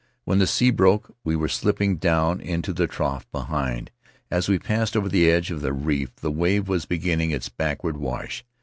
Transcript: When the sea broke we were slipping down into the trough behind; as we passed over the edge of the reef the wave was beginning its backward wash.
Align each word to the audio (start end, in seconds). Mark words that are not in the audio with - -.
When 0.23 0.39
the 0.39 0.47
sea 0.47 0.71
broke 0.71 1.15
we 1.23 1.35
were 1.35 1.47
slipping 1.47 1.97
down 1.97 2.39
into 2.41 2.73
the 2.73 2.87
trough 2.87 3.31
behind; 3.31 3.91
as 4.31 4.49
we 4.49 4.57
passed 4.57 4.97
over 4.97 5.07
the 5.09 5.29
edge 5.29 5.51
of 5.51 5.61
the 5.61 5.73
reef 5.73 6.15
the 6.15 6.31
wave 6.31 6.67
was 6.67 6.87
beginning 6.87 7.29
its 7.29 7.49
backward 7.49 7.97
wash. 7.97 8.43